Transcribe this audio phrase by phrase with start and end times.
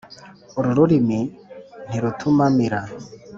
[0.57, 1.19] Uru rurimi
[1.87, 2.81] ntirutuma mira.